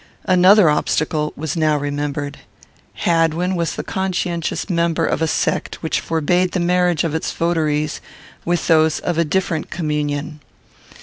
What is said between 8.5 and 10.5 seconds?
those of a different communion.